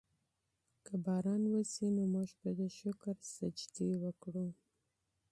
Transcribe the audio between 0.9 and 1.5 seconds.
باران